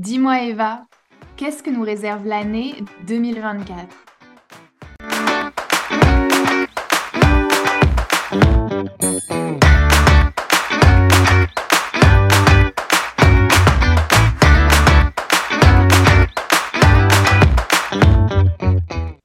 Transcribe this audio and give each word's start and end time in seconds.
Dis-moi 0.00 0.42
Eva, 0.44 0.86
qu'est-ce 1.36 1.60
que 1.60 1.70
nous 1.70 1.82
réserve 1.82 2.24
l'année 2.24 2.76
2024 3.08 3.88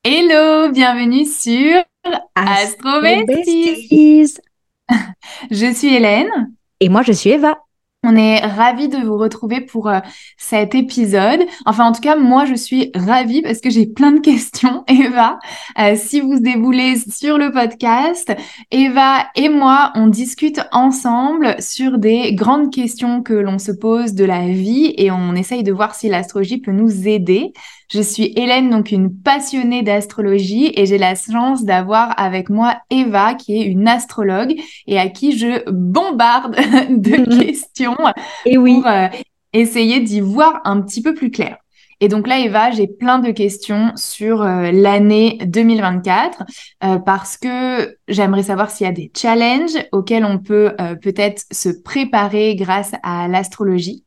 Hello, 0.03 0.71
bienvenue 0.71 1.25
sur 1.25 1.83
Astro 2.33 2.99
Besties. 2.99 4.39
Je 5.51 5.71
suis 5.71 5.93
Hélène. 5.93 6.55
Et 6.79 6.89
moi, 6.89 7.03
je 7.03 7.11
suis 7.11 7.29
Eva. 7.29 7.62
On 8.05 8.17
est 8.17 8.45
ravis 8.45 8.89
de 8.89 8.97
vous 8.97 9.17
retrouver 9.17 9.61
pour 9.61 9.87
euh, 9.87 9.99
cet 10.37 10.75
épisode. 10.75 11.39
Enfin, 11.65 11.85
en 11.85 11.93
tout 11.93 12.01
cas, 12.01 12.17
moi, 12.17 12.43
je 12.43 12.53
suis 12.53 12.91
ravie 12.93 13.41
parce 13.41 13.59
que 13.59 13.69
j'ai 13.69 13.85
plein 13.85 14.11
de 14.11 14.19
questions. 14.21 14.83
Eva, 14.89 15.39
euh, 15.79 15.95
si 15.95 16.19
vous 16.19 16.39
déboulez 16.39 16.95
sur 17.09 17.37
le 17.37 17.51
podcast, 17.51 18.33
Eva 18.71 19.27
et 19.37 19.47
moi, 19.47 19.93
on 19.95 20.07
discute 20.07 20.59
ensemble 20.73 21.55
sur 21.61 21.97
des 21.97 22.35
grandes 22.35 22.73
questions 22.73 23.23
que 23.23 23.33
l'on 23.33 23.57
se 23.57 23.71
pose 23.71 24.13
de 24.13 24.25
la 24.25 24.47
vie 24.49 24.93
et 24.97 25.09
on 25.09 25.33
essaye 25.33 25.63
de 25.63 25.71
voir 25.71 25.95
si 25.95 26.09
l'astrologie 26.09 26.57
peut 26.57 26.73
nous 26.73 27.07
aider. 27.07 27.53
Je 27.93 28.01
suis 28.01 28.33
Hélène, 28.35 28.71
donc 28.71 28.91
une 28.91 29.15
passionnée 29.15 29.83
d'astrologie 29.83 30.71
et 30.75 30.87
j'ai 30.87 30.97
la 30.97 31.13
chance 31.13 31.63
d'avoir 31.63 32.19
avec 32.19 32.49
moi 32.49 32.77
Eva, 32.89 33.35
qui 33.35 33.61
est 33.61 33.65
une 33.65 33.87
astrologue 33.87 34.55
et 34.87 34.97
à 34.97 35.09
qui 35.09 35.37
je 35.37 35.69
bombarde 35.69 36.55
de 36.89 37.39
questions 37.43 37.95
et 38.47 38.57
oui. 38.57 38.81
pour 38.81 38.87
euh, 38.87 39.09
essayer 39.53 39.99
d'y 39.99 40.21
voir 40.21 40.61
un 40.63 40.81
petit 40.81 41.03
peu 41.03 41.13
plus 41.13 41.29
clair. 41.29 41.57
Et 41.99 42.07
donc 42.07 42.27
là, 42.27 42.39
Eva, 42.39 42.71
j'ai 42.71 42.87
plein 42.87 43.19
de 43.19 43.29
questions 43.29 43.91
sur 43.95 44.41
euh, 44.41 44.71
l'année 44.71 45.37
2024 45.45 46.41
euh, 46.83 46.97
parce 46.97 47.37
que 47.37 47.95
j'aimerais 48.07 48.43
savoir 48.43 48.71
s'il 48.71 48.87
y 48.87 48.89
a 48.89 48.93
des 48.93 49.11
challenges 49.15 49.77
auxquels 49.91 50.25
on 50.25 50.39
peut 50.39 50.71
peut-être 51.03 51.43
se 51.51 51.69
préparer 51.69 52.55
grâce 52.55 52.93
à 53.03 53.27
l'astrologie. 53.27 54.03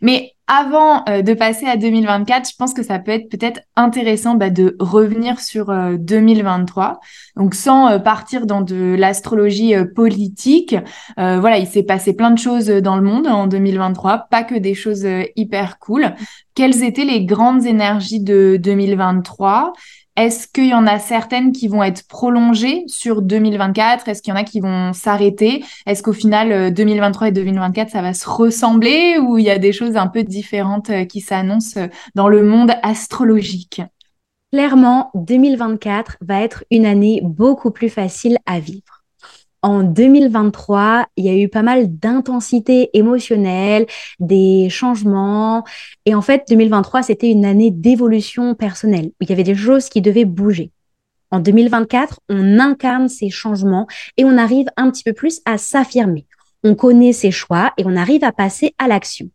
Mais 0.00 0.32
avant 0.54 1.04
euh, 1.08 1.22
de 1.22 1.32
passer 1.32 1.66
à 1.66 1.76
2024, 1.76 2.50
je 2.50 2.56
pense 2.56 2.74
que 2.74 2.82
ça 2.82 2.98
peut 2.98 3.12
être 3.12 3.30
peut-être 3.30 3.60
intéressant 3.74 4.34
bah, 4.34 4.50
de 4.50 4.76
revenir 4.80 5.40
sur 5.40 5.72
2023. 5.98 6.84
Euh, 6.84 7.40
Donc 7.40 7.54
sans 7.54 7.90
euh, 7.90 7.98
partir 7.98 8.44
dans 8.44 8.60
de 8.60 8.94
l'astrologie 8.98 9.74
politique, 9.94 10.76
voilà, 11.16 11.58
il 11.58 11.66
s'est 11.66 11.84
passé 11.84 12.14
plein 12.14 12.30
de 12.30 12.38
choses 12.38 12.66
dans 12.66 12.96
le 12.96 13.02
monde 13.02 13.26
en 13.26 13.46
2023, 13.46 14.26
pas 14.30 14.42
que 14.42 14.54
des 14.54 14.74
choses 14.74 15.06
hyper 15.36 15.78
cool. 15.78 16.14
Quelles 16.54 16.82
étaient 16.82 17.04
les 17.04 17.24
grandes 17.24 17.64
énergies 17.64 18.20
de 18.20 18.58
2023 18.60 19.72
est-ce 20.16 20.46
qu'il 20.46 20.68
y 20.68 20.74
en 20.74 20.86
a 20.86 20.98
certaines 20.98 21.52
qui 21.52 21.68
vont 21.68 21.82
être 21.82 22.06
prolongées 22.06 22.84
sur 22.86 23.22
2024 23.22 24.08
Est-ce 24.08 24.20
qu'il 24.20 24.34
y 24.34 24.36
en 24.36 24.40
a 24.40 24.44
qui 24.44 24.60
vont 24.60 24.92
s'arrêter? 24.92 25.64
Est-ce 25.86 26.02
qu'au 26.02 26.12
final, 26.12 26.72
2023 26.74 27.26
euh, 27.26 27.30
et 27.30 27.32
2024, 27.32 27.90
ça 27.90 28.02
va 28.02 28.12
se 28.12 28.28
ressembler 28.28 29.18
ou 29.18 29.38
il 29.38 29.44
y 29.44 29.50
a 29.50 29.58
des 29.58 29.72
choses 29.72 29.96
un 29.96 30.08
peu 30.08 30.22
différentes 30.22 30.90
euh, 30.90 31.04
qui 31.06 31.22
s'annoncent 31.22 31.80
euh, 31.80 31.88
dans 32.14 32.28
le 32.28 32.42
monde 32.42 32.72
astrologique? 32.82 33.80
Clairement, 34.52 35.10
2024 35.14 36.18
va 36.20 36.42
être 36.42 36.62
une 36.70 36.84
année 36.84 37.20
beaucoup 37.24 37.70
plus 37.70 37.88
facile 37.88 38.36
à 38.44 38.60
vivre 38.60 39.01
en 39.62 39.84
2023, 39.84 41.06
il 41.16 41.24
y 41.24 41.28
a 41.28 41.36
eu 41.36 41.48
pas 41.48 41.62
mal 41.62 41.96
d'intensité 41.96 42.90
émotionnelle, 42.94 43.86
des 44.18 44.68
changements. 44.68 45.64
Et 46.04 46.14
en 46.14 46.22
fait, 46.22 46.44
2023, 46.48 47.04
c'était 47.04 47.30
une 47.30 47.44
année 47.44 47.70
d'évolution 47.70 48.54
personnelle, 48.54 49.06
où 49.06 49.22
il 49.24 49.30
y 49.30 49.32
avait 49.32 49.44
des 49.44 49.54
choses 49.54 49.88
qui 49.88 50.02
devaient 50.02 50.24
bouger. 50.24 50.72
En 51.30 51.38
2024, 51.40 52.20
on 52.28 52.58
incarne 52.58 53.08
ces 53.08 53.30
changements 53.30 53.86
et 54.16 54.24
on 54.24 54.36
arrive 54.36 54.66
un 54.76 54.90
petit 54.90 55.04
peu 55.04 55.12
plus 55.12 55.40
à 55.44 55.58
s'affirmer. 55.58 56.26
On 56.64 56.74
connaît 56.74 57.12
ses 57.12 57.30
choix 57.30 57.72
et 57.78 57.84
on 57.86 57.96
arrive 57.96 58.24
à 58.24 58.32
passer 58.32 58.74
à 58.78 58.88
l'action. 58.88 59.30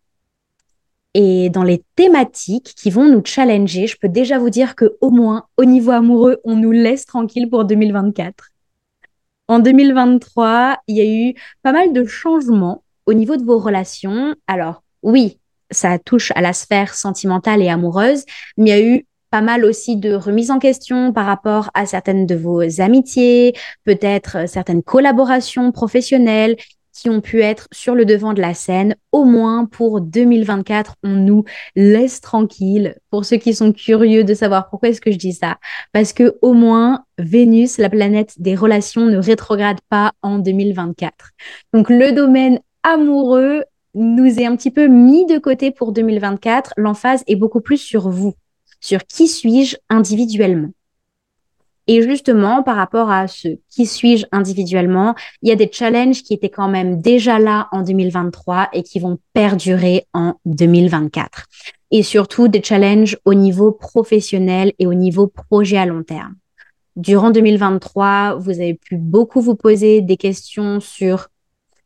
Et 1.13 1.49
dans 1.49 1.63
les 1.63 1.83
thématiques 1.95 2.75
qui 2.77 2.91
vont 2.91 3.05
nous 3.05 3.23
challenger, 3.25 3.87
je 3.87 3.97
peux 3.99 4.09
déjà 4.09 4.37
vous 4.37 4.51
dire 4.51 4.75
que 4.75 4.97
au 5.01 5.09
moins 5.09 5.45
au 5.57 5.65
niveau 5.65 5.91
amoureux, 5.91 6.37
on 6.43 6.55
nous 6.55 6.71
laisse 6.71 7.05
tranquille 7.05 7.49
pour 7.49 7.65
2024. 7.65 8.51
En 9.47 9.59
2023, 9.59 10.79
il 10.87 10.97
y 10.97 11.01
a 11.01 11.29
eu 11.29 11.33
pas 11.63 11.71
mal 11.71 11.93
de 11.93 12.05
changements 12.05 12.83
au 13.05 13.13
niveau 13.13 13.37
de 13.37 13.43
vos 13.43 13.59
relations. 13.59 14.35
Alors, 14.47 14.83
oui, 15.03 15.39
ça 15.71 15.99
touche 15.99 16.31
à 16.35 16.41
la 16.41 16.53
sphère 16.53 16.93
sentimentale 16.93 17.61
et 17.61 17.69
amoureuse, 17.69 18.25
mais 18.57 18.69
il 18.69 18.69
y 18.69 18.71
a 18.71 18.81
eu 18.81 19.05
pas 19.29 19.41
mal 19.41 19.65
aussi 19.65 19.97
de 19.97 20.13
remises 20.13 20.51
en 20.51 20.59
question 20.59 21.11
par 21.11 21.25
rapport 21.25 21.69
à 21.73 21.85
certaines 21.85 22.25
de 22.25 22.35
vos 22.35 22.81
amitiés, 22.81 23.53
peut-être 23.83 24.47
certaines 24.47 24.83
collaborations 24.83 25.71
professionnelles 25.71 26.55
qui 26.97 27.09
ont 27.09 27.21
pu 27.21 27.41
être 27.41 27.67
sur 27.71 27.93
le 27.93 28.05
devant 28.05 28.33
de 28.33 28.41
la 28.41 28.55
scène. 28.55 28.95
Au 29.11 29.23
moins 29.23 29.65
pour 29.65 30.01
2024, 30.01 30.95
on 31.03 31.09
nous 31.09 31.43
laisse 31.75 32.21
tranquille. 32.21 32.95
Pour 33.11 33.23
ceux 33.23 33.37
qui 33.37 33.53
sont 33.53 33.71
curieux 33.71 34.23
de 34.23 34.33
savoir 34.33 34.69
pourquoi 34.69 34.89
est-ce 34.89 35.01
que 35.01 35.11
je 35.11 35.17
dis 35.17 35.33
ça, 35.33 35.57
parce 35.93 36.11
que 36.11 36.37
au 36.41 36.53
moins 36.53 37.03
Vénus, 37.19 37.77
la 37.77 37.89
planète 37.89 38.33
des 38.37 38.55
relations, 38.55 39.05
ne 39.05 39.17
rétrograde 39.17 39.79
pas 39.89 40.13
en 40.21 40.39
2024. 40.39 41.13
Donc 41.73 41.89
le 41.89 42.11
domaine 42.11 42.59
amoureux 42.83 43.63
nous 43.93 44.39
est 44.39 44.45
un 44.45 44.55
petit 44.55 44.71
peu 44.71 44.87
mis 44.87 45.25
de 45.25 45.37
côté 45.37 45.71
pour 45.71 45.91
2024. 45.91 46.73
L'emphase 46.77 47.23
est 47.27 47.35
beaucoup 47.35 47.61
plus 47.61 47.77
sur 47.77 48.09
vous, 48.09 48.33
sur 48.79 49.03
qui 49.05 49.27
suis-je 49.27 49.77
individuellement? 49.89 50.69
Et 51.87 52.01
justement, 52.01 52.63
par 52.63 52.75
rapport 52.75 53.09
à 53.09 53.27
ce 53.27 53.47
qui 53.69 53.85
suis-je 53.85 54.25
individuellement, 54.31 55.15
il 55.41 55.49
y 55.49 55.51
a 55.51 55.55
des 55.55 55.69
challenges 55.71 56.21
qui 56.21 56.33
étaient 56.33 56.49
quand 56.49 56.67
même 56.67 57.01
déjà 57.01 57.39
là 57.39 57.69
en 57.71 57.81
2023 57.81 58.69
et 58.73 58.83
qui 58.83 58.99
vont 58.99 59.17
perdurer 59.33 60.05
en 60.13 60.35
2024. 60.45 61.45
Et 61.91 62.03
surtout 62.03 62.49
des 62.49 62.61
challenges 62.61 63.17
au 63.23 63.33
niveau 63.33 63.71
professionnel 63.71 64.73
et 64.79 64.87
au 64.87 64.93
niveau 64.93 65.27
projet 65.27 65.77
à 65.77 65.85
long 65.85 66.03
terme. 66.03 66.35
Durant 66.97 67.31
2023, 67.31 68.35
vous 68.39 68.51
avez 68.51 68.73
pu 68.73 68.97
beaucoup 68.97 69.39
vous 69.39 69.55
poser 69.55 70.01
des 70.01 70.17
questions 70.17 70.81
sur 70.81 71.29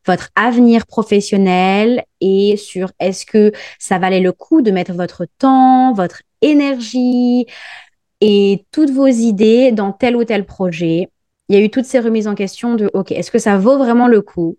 votre 0.06 0.30
avenir 0.34 0.86
professionnel 0.86 2.02
et 2.20 2.56
sur 2.56 2.90
est-ce 2.98 3.24
que 3.24 3.52
ça 3.78 3.98
valait 3.98 4.20
le 4.20 4.32
coup 4.32 4.62
de 4.62 4.72
mettre 4.72 4.94
votre 4.94 5.26
temps, 5.38 5.92
votre 5.92 6.22
énergie, 6.40 7.46
et 8.24 8.64
toutes 8.70 8.90
vos 8.90 9.08
idées 9.08 9.72
dans 9.72 9.92
tel 9.92 10.14
ou 10.14 10.22
tel 10.22 10.46
projet. 10.46 11.08
Il 11.48 11.56
y 11.56 11.58
a 11.58 11.64
eu 11.64 11.70
toutes 11.70 11.86
ces 11.86 11.98
remises 11.98 12.28
en 12.28 12.36
question 12.36 12.76
de, 12.76 12.88
OK, 12.94 13.10
est-ce 13.10 13.32
que 13.32 13.40
ça 13.40 13.58
vaut 13.58 13.78
vraiment 13.78 14.06
le 14.06 14.22
coup? 14.22 14.58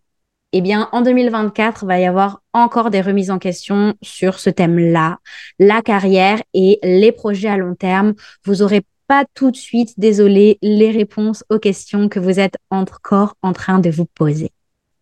Eh 0.52 0.60
bien, 0.60 0.90
en 0.92 1.02
2024, 1.02 1.84
il 1.84 1.88
va 1.88 2.00
y 2.00 2.06
avoir 2.06 2.42
encore 2.52 2.90
des 2.90 3.00
remises 3.00 3.32
en 3.32 3.40
question 3.40 3.94
sur 4.02 4.38
ce 4.38 4.50
thème-là, 4.50 5.20
la 5.60 5.82
carrière 5.82 6.44
et 6.54 6.78
les 6.84 7.14
projets 7.14 7.48
à 7.48 7.56
long 7.56 7.74
terme. 7.74 8.16
Vous 8.44 8.56
n'aurez 8.56 8.82
pas 9.08 9.24
tout 9.34 9.50
de 9.50 9.56
suite, 9.56 9.98
désolé, 9.98 10.60
les 10.62 10.92
réponses 10.92 11.46
aux 11.50 11.58
questions 11.58 12.10
que 12.10 12.20
vous 12.20 12.42
êtes 12.42 12.58
encore 12.70 13.36
en 13.42 13.54
train 13.54 13.80
de 13.80 13.90
vous 13.90 14.06
poser. 14.06 14.52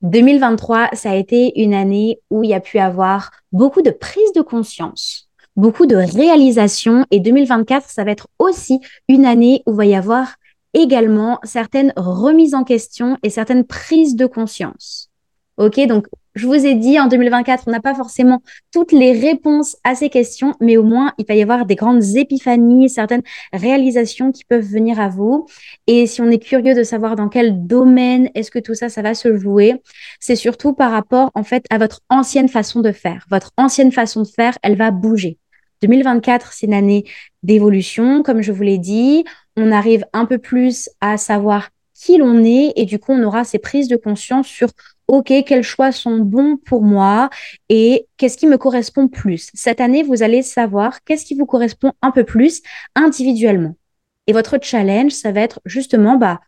2023, 0.04 0.90
ça 0.94 1.12
a 1.12 1.16
été 1.16 1.60
une 1.60 1.74
année 1.74 2.20
où 2.30 2.44
il 2.44 2.52
y 2.52 2.54
a 2.54 2.60
pu 2.60 2.78
avoir 2.78 3.32
beaucoup 3.52 3.82
de 3.82 3.92
prise 3.92 4.34
de 4.34 4.42
conscience 4.42 5.31
beaucoup 5.56 5.86
de 5.86 5.96
réalisations 5.96 7.06
et 7.12 7.20
2024, 7.20 7.90
ça 7.90 8.04
va 8.04 8.12
être 8.12 8.28
aussi 8.40 8.80
une 9.08 9.26
année 9.26 9.64
où 9.66 9.74
il 9.74 9.78
va 9.78 9.86
y 9.86 9.96
avoir 9.96 10.36
également 10.74 11.40
certaines 11.44 11.94
remises 11.96 12.54
en 12.54 12.64
question 12.64 13.18
et 13.24 13.30
certaines 13.30 13.66
prises 13.66 14.16
de 14.16 14.26
conscience. 14.26 15.10
Ok, 15.58 15.80
donc 15.86 16.08
je 16.34 16.48
vous 16.48 16.66
ai 16.66 16.76
dit 16.76 16.98
en 16.98 17.08
2024, 17.08 17.66
on 17.68 17.72
n'a 17.72 17.82
pas 17.82 17.94
forcément 17.94 18.42
toutes 18.72 18.94
les 18.94 19.12
réponses 19.12 19.76
à 19.84 19.96
ces 19.96 20.10
questions, 20.10 20.54
mais 20.62 20.78
au 20.78 20.84
moins 20.84 21.12
il 21.18 21.26
va 21.28 21.36
y 21.36 21.42
avoir 21.42 21.66
des 21.66 21.76
grandes 21.76 22.16
épiphanies, 22.16 22.90
certaines 22.90 23.22
réalisations 23.52 24.32
qui 24.32 24.46
peuvent 24.46 24.66
venir 24.66 25.00
à 25.00 25.10
vous. 25.10 25.46
Et 25.88 26.08
si 26.08 26.22
on 26.22 26.30
est 26.32 26.40
curieux 26.40 26.74
de 26.74 26.84
savoir 26.84 27.18
dans 27.18 27.28
quel 27.28 27.68
domaine 27.68 28.30
est-ce 28.34 28.50
que 28.50 28.60
tout 28.60 28.76
ça, 28.76 28.88
ça 28.88 29.02
va 29.02 29.14
se 29.14 29.38
jouer, 29.38 29.82
c'est 30.22 30.38
surtout 30.38 30.74
par 30.74 30.92
rapport 30.92 31.32
en 31.36 31.44
fait 31.44 31.66
à 31.70 31.78
votre 31.78 32.00
ancienne 32.10 32.48
façon 32.48 32.80
de 32.80 32.94
faire. 32.94 33.26
Votre 33.30 33.52
ancienne 33.58 33.92
façon 33.92 34.22
de 34.22 34.28
faire, 34.28 34.58
elle 34.64 34.78
va 34.78 34.92
bouger. 34.92 35.38
2024, 35.82 36.54
c'est 36.54 36.68
une 36.68 36.74
année 36.74 37.06
d'évolution, 37.44 38.24
comme 38.24 38.42
je 38.42 38.52
vous 38.52 38.64
l'ai 38.64 38.78
dit. 38.78 39.24
On 39.58 39.72
arrive 39.72 40.06
un 40.14 40.26
peu 40.26 40.38
plus 40.38 40.90
à 41.02 41.18
savoir 41.18 41.70
qui 41.94 42.18
l'on 42.18 42.44
est 42.44 42.74
et 42.76 42.86
du 42.86 43.00
coup, 43.00 43.12
on 43.12 43.24
aura 43.24 43.44
ces 43.44 43.60
prises 43.60 43.88
de 43.88 43.96
conscience 43.96 44.48
sur 44.48 44.70
OK, 45.08 45.34
quels 45.46 45.64
choix 45.64 45.92
sont 45.92 46.20
bons 46.20 46.58
pour 46.58 46.82
moi 46.82 47.30
et 47.70 48.08
qu'est-ce 48.18 48.38
qui 48.38 48.48
me 48.48 48.58
correspond 48.58 49.08
plus. 49.08 49.50
Cette 49.54 49.82
année, 49.82 50.04
vous 50.04 50.24
allez 50.24 50.42
savoir 50.42 51.04
qu'est-ce 51.04 51.26
qui 51.26 51.36
vous 51.36 51.46
correspond 51.46 51.92
un 52.02 52.12
peu 52.12 52.24
plus 52.24 52.62
individuellement. 52.96 53.76
Et 54.28 54.34
votre 54.34 54.58
challenge, 54.62 55.12
ça 55.12 55.32
va 55.32 55.42
être 55.42 55.60
justement, 55.66 56.16
bah, 56.16 56.40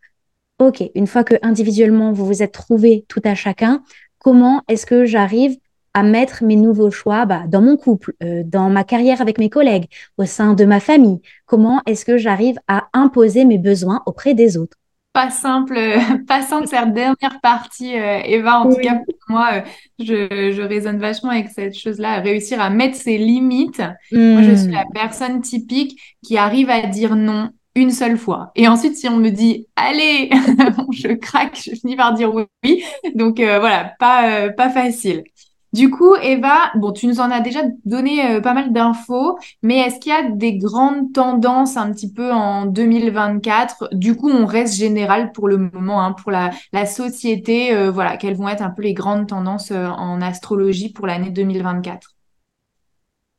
OK, 0.59 0.81
une 0.95 1.07
fois 1.07 1.23
que 1.23 1.35
individuellement, 1.41 2.13
vous 2.13 2.25
vous 2.25 2.41
êtes 2.41 2.53
trouvé 2.53 3.05
tout 3.09 3.21
à 3.25 3.35
chacun, 3.35 3.83
comment 4.19 4.61
est-ce 4.69 4.85
que 4.85 5.05
j'arrive 5.05 5.57
à 5.93 6.03
mettre 6.03 6.43
mes 6.43 6.55
nouveaux 6.55 6.91
choix 6.91 7.25
bah, 7.25 7.43
dans 7.47 7.61
mon 7.61 7.77
couple, 7.77 8.13
euh, 8.23 8.43
dans 8.45 8.69
ma 8.69 8.83
carrière 8.83 9.21
avec 9.21 9.37
mes 9.37 9.49
collègues, 9.49 9.85
au 10.17 10.25
sein 10.25 10.53
de 10.53 10.65
ma 10.65 10.79
famille 10.79 11.21
Comment 11.45 11.81
est-ce 11.85 12.05
que 12.05 12.17
j'arrive 12.17 12.57
à 12.67 12.87
imposer 12.93 13.45
mes 13.45 13.57
besoins 13.57 14.01
auprès 14.05 14.33
des 14.33 14.57
autres? 14.57 14.77
Pas 15.13 15.29
simple, 15.29 15.75
pas 16.27 16.41
simple 16.41 16.67
cette 16.67 16.93
dernière 16.93 17.39
partie, 17.41 17.95
euh, 17.95 18.21
Eva. 18.25 18.61
En 18.61 18.69
tout 18.69 18.81
cas, 18.81 18.95
pour 18.95 19.15
moi, 19.29 19.49
euh, 19.53 19.61
je, 19.99 20.51
je 20.51 20.61
résonne 20.63 20.97
vachement 20.97 21.29
avec 21.29 21.49
cette 21.49 21.77
chose-là, 21.77 22.19
réussir 22.21 22.59
à 22.59 22.71
mettre 22.71 22.97
ses 22.97 23.19
limites. 23.19 23.83
Moi, 24.11 24.41
je 24.41 24.55
suis 24.55 24.71
la 24.71 24.85
hmm. 24.85 24.93
personne 24.93 25.41
typique 25.41 25.99
qui 26.23 26.37
arrive 26.37 26.71
à 26.71 26.87
dire 26.87 27.15
non 27.15 27.51
une 27.75 27.91
seule 27.91 28.17
fois. 28.17 28.51
Et 28.55 28.67
ensuite, 28.67 28.97
si 28.97 29.07
on 29.07 29.17
me 29.17 29.29
dit, 29.29 29.67
allez, 29.75 30.31
je 30.91 31.13
craque, 31.13 31.61
je 31.63 31.75
finis 31.75 31.95
par 31.95 32.13
dire 32.13 32.33
oui. 32.33 32.83
Donc 33.13 33.39
euh, 33.39 33.59
voilà, 33.59 33.93
pas, 33.99 34.49
pas 34.49 34.69
facile. 34.71 35.23
Du 35.73 35.89
coup, 35.89 36.13
Eva, 36.21 36.71
bon, 36.75 36.91
tu 36.91 37.07
nous 37.07 37.19
en 37.19 37.31
as 37.31 37.39
déjà 37.39 37.61
donné 37.83 38.35
euh, 38.35 38.41
pas 38.41 38.53
mal 38.53 38.71
d'infos, 38.71 39.39
mais 39.63 39.79
est-ce 39.79 39.99
qu'il 39.99 40.11
y 40.11 40.15
a 40.15 40.29
des 40.29 40.55
grandes 40.55 41.11
tendances 41.13 41.77
un 41.77 41.91
petit 41.91 42.13
peu 42.13 42.31
en 42.31 42.67
2024 42.67 43.89
Du 43.91 44.15
coup, 44.15 44.29
on 44.29 44.45
reste 44.45 44.75
général 44.75 45.31
pour 45.31 45.47
le 45.47 45.57
moment, 45.57 46.03
hein, 46.03 46.11
pour 46.13 46.31
la, 46.31 46.51
société, 46.85 47.73
euh, 47.73 47.89
voilà, 47.89 48.17
quelles 48.17 48.35
vont 48.35 48.49
être 48.49 48.61
un 48.61 48.69
peu 48.69 48.83
les 48.83 48.93
grandes 48.93 49.27
tendances 49.27 49.71
euh, 49.71 49.87
en 49.87 50.21
astrologie 50.21 50.93
pour 50.93 51.07
l'année 51.07 51.31
2024 51.31 52.11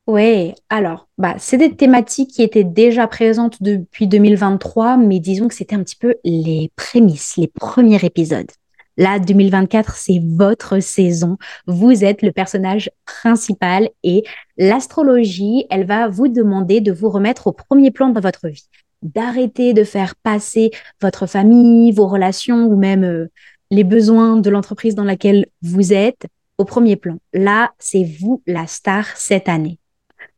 oui, 0.06 0.52
alors, 0.68 1.08
bah, 1.16 1.36
c'est 1.38 1.56
des 1.56 1.74
thématiques 1.74 2.28
qui 2.32 2.42
étaient 2.42 2.62
déjà 2.62 3.06
présentes 3.06 3.62
depuis 3.62 4.06
2023, 4.06 4.98
mais 4.98 5.18
disons 5.18 5.48
que 5.48 5.54
c'était 5.54 5.76
un 5.76 5.82
petit 5.82 5.96
peu 5.96 6.16
les 6.24 6.70
prémices, 6.76 7.38
les 7.38 7.48
premiers 7.48 8.04
épisodes. 8.04 8.50
Là, 8.96 9.18
2024, 9.18 9.96
c'est 9.96 10.22
votre 10.24 10.78
saison. 10.78 11.36
Vous 11.66 12.04
êtes 12.04 12.22
le 12.22 12.30
personnage 12.30 12.90
principal 13.04 13.90
et 14.04 14.22
l'astrologie, 14.56 15.66
elle 15.70 15.84
va 15.84 16.08
vous 16.08 16.28
demander 16.28 16.80
de 16.80 16.92
vous 16.92 17.10
remettre 17.10 17.48
au 17.48 17.52
premier 17.52 17.90
plan 17.90 18.10
dans 18.10 18.20
votre 18.20 18.48
vie, 18.48 18.68
d'arrêter 19.02 19.72
de 19.72 19.82
faire 19.82 20.14
passer 20.16 20.70
votre 21.02 21.26
famille, 21.26 21.90
vos 21.90 22.06
relations 22.06 22.66
ou 22.66 22.76
même 22.76 23.02
euh, 23.02 23.26
les 23.72 23.84
besoins 23.84 24.36
de 24.36 24.50
l'entreprise 24.50 24.94
dans 24.94 25.04
laquelle 25.04 25.46
vous 25.62 25.92
êtes 25.92 26.26
au 26.58 26.64
premier 26.64 26.94
plan. 26.94 27.18
Là, 27.32 27.72
c'est 27.80 28.04
vous 28.04 28.42
la 28.46 28.68
star 28.68 29.08
cette 29.16 29.48
année. 29.48 29.78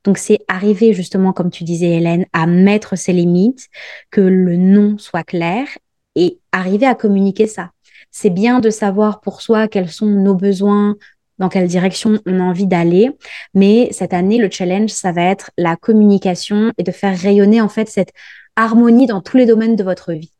Donc, 0.04 0.16
c'est 0.16 0.38
arriver 0.48 0.94
justement, 0.94 1.32
comme 1.34 1.50
tu 1.50 1.64
disais, 1.64 1.90
Hélène, 1.90 2.24
à 2.32 2.46
mettre 2.46 2.96
ses 2.96 3.12
limites, 3.12 3.68
que 4.10 4.20
le 4.22 4.56
nom 4.56 4.96
soit 4.96 5.24
clair 5.24 5.66
et 6.14 6.38
arriver 6.52 6.86
à 6.86 6.94
communiquer 6.94 7.46
ça 7.46 7.72
c'est 8.10 8.30
bien 8.30 8.60
de 8.60 8.70
savoir 8.70 9.20
pour 9.20 9.42
soi 9.42 9.68
quels 9.68 9.90
sont 9.90 10.06
nos 10.06 10.34
besoins, 10.34 10.96
dans 11.38 11.48
quelle 11.48 11.66
direction 11.66 12.18
on 12.26 12.40
a 12.40 12.42
envie 12.42 12.66
d'aller. 12.66 13.10
Mais 13.54 13.88
cette 13.92 14.14
année, 14.14 14.38
le 14.38 14.50
challenge, 14.50 14.90
ça 14.90 15.12
va 15.12 15.22
être 15.22 15.50
la 15.58 15.76
communication 15.76 16.72
et 16.78 16.82
de 16.82 16.92
faire 16.92 17.16
rayonner 17.16 17.60
en 17.60 17.68
fait 17.68 17.88
cette 17.88 18.12
harmonie 18.56 19.06
dans 19.06 19.20
tous 19.20 19.36
les 19.36 19.46
domaines 19.46 19.76
de 19.76 19.84
votre 19.84 20.12
vie. 20.12 20.32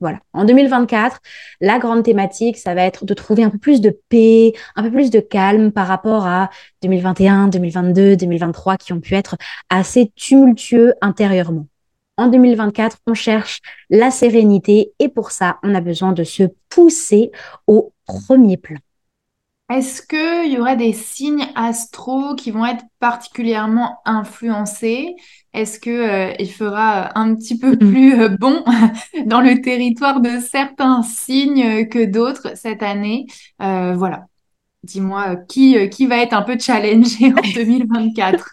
Voilà. 0.00 0.18
En 0.32 0.46
2024, 0.46 1.20
la 1.60 1.78
grande 1.78 2.02
thématique, 2.02 2.56
ça 2.56 2.74
va 2.74 2.84
être 2.84 3.04
de 3.04 3.12
trouver 3.12 3.42
un 3.44 3.50
peu 3.50 3.58
plus 3.58 3.82
de 3.82 3.98
paix, 4.08 4.54
un 4.74 4.82
peu 4.82 4.90
plus 4.90 5.10
de 5.10 5.20
calme 5.20 5.72
par 5.72 5.86
rapport 5.86 6.26
à 6.26 6.48
2021, 6.82 7.48
2022, 7.48 8.16
2023 8.16 8.78
qui 8.78 8.94
ont 8.94 9.00
pu 9.00 9.14
être 9.14 9.36
assez 9.68 10.10
tumultueux 10.16 10.94
intérieurement 11.02 11.66
en 12.20 12.28
2024, 12.28 12.98
on 13.06 13.14
cherche 13.14 13.60
la 13.88 14.10
sérénité 14.10 14.92
et 14.98 15.08
pour 15.08 15.30
ça, 15.30 15.58
on 15.62 15.74
a 15.74 15.80
besoin 15.80 16.12
de 16.12 16.24
se 16.24 16.44
pousser 16.68 17.30
au 17.66 17.92
premier 18.06 18.56
plan. 18.56 18.78
Est-ce 19.70 20.02
qu'il 20.02 20.52
y 20.52 20.58
aurait 20.58 20.76
des 20.76 20.92
signes 20.92 21.46
astro 21.54 22.34
qui 22.34 22.50
vont 22.50 22.66
être 22.66 22.84
particulièrement 22.98 23.98
influencés? 24.04 25.14
Est-ce 25.54 25.78
qu'il 25.78 25.92
euh, 25.92 26.32
il 26.40 26.50
fera 26.50 27.16
un 27.16 27.36
petit 27.36 27.56
peu 27.56 27.72
mm. 27.72 27.78
plus 27.78 28.20
euh, 28.20 28.28
bon 28.28 28.64
dans 29.26 29.40
le 29.40 29.60
territoire 29.60 30.20
de 30.20 30.40
certains 30.40 31.02
signes 31.02 31.86
que 31.88 32.04
d'autres 32.04 32.56
cette 32.56 32.82
année? 32.82 33.26
Euh, 33.62 33.94
Voilà. 33.94 34.24
Dis-moi, 34.82 35.36
qui, 35.48 35.90
qui 35.90 36.06
va 36.06 36.16
être 36.18 36.32
un 36.32 36.42
peu 36.42 36.58
challengé 36.58 37.26
en 37.26 37.42
2024 37.54 38.50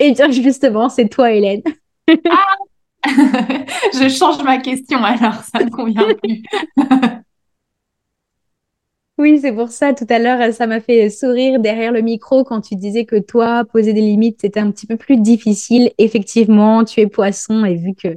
Eh 0.00 0.12
bien, 0.12 0.30
justement, 0.30 0.88
c'est 0.88 1.08
toi, 1.08 1.30
Hélène. 1.30 1.62
ah, 2.30 2.56
je 3.94 4.08
change 4.08 4.42
ma 4.42 4.58
question 4.58 5.02
alors, 5.02 5.42
ça 5.44 5.64
ne 5.64 5.70
convient 5.70 6.08
plus. 6.22 6.42
Oui, 9.18 9.40
c'est 9.40 9.52
pour 9.52 9.68
ça, 9.70 9.94
tout 9.94 10.06
à 10.10 10.20
l'heure, 10.20 10.52
ça 10.54 10.68
m'a 10.68 10.80
fait 10.80 11.10
sourire 11.10 11.58
derrière 11.58 11.90
le 11.90 12.02
micro 12.02 12.44
quand 12.44 12.60
tu 12.60 12.76
disais 12.76 13.04
que 13.04 13.18
toi, 13.18 13.64
poser 13.64 13.92
des 13.92 14.00
limites, 14.00 14.38
c'était 14.40 14.60
un 14.60 14.70
petit 14.70 14.86
peu 14.86 14.96
plus 14.96 15.16
difficile. 15.20 15.90
Effectivement, 15.98 16.84
tu 16.84 17.00
es 17.00 17.08
poisson 17.08 17.64
et 17.64 17.74
vu 17.74 17.94
que 18.00 18.16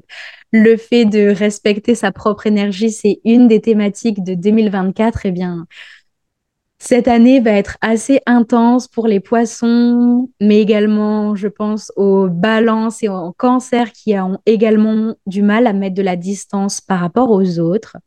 le 0.52 0.78
fait 0.78 1.06
de 1.06 1.30
respecter 1.30 1.96
sa 1.96 2.12
propre 2.12 2.46
énergie, 2.46 2.92
c'est 2.92 3.20
une 3.26 3.48
des 3.48 3.62
thématiques 3.62 4.24
de 4.24 4.36
2024, 4.36 5.26
eh 5.26 5.32
bien, 5.32 5.66
cette 6.84 7.08
année 7.08 7.40
va 7.40 7.52
être 7.52 7.78
assez 7.82 8.22
intense 8.26 8.88
pour 8.88 9.06
les 9.06 9.20
poissons, 9.20 10.28
mais 10.42 10.60
également, 10.60 11.36
je 11.36 11.48
pense, 11.48 11.92
aux 11.96 12.28
balances 12.28 13.04
et 13.04 13.08
aux 13.08 13.34
cancers 13.34 13.92
qui 13.92 14.18
ont 14.18 14.40
également 14.48 15.14
du 15.28 15.44
mal 15.44 15.68
à 15.68 15.74
mettre 15.74 15.94
de 15.94 16.02
la 16.02 16.16
distance 16.16 16.82
par 16.82 17.00
rapport 17.00 17.30
aux 17.30 17.60
autres. 17.60 17.98